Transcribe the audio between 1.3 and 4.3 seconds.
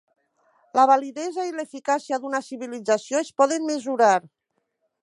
i l'eficàcia d'una civilització es poden mesurar